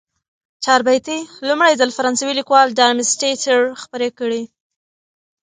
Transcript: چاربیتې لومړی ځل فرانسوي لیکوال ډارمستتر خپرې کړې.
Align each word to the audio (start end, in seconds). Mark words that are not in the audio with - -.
چاربیتې 0.63 1.17
لومړی 1.47 1.73
ځل 1.79 1.89
فرانسوي 1.97 2.33
لیکوال 2.39 2.67
ډارمستتر 2.79 3.59
خپرې 3.81 4.09
کړې. 4.19 4.41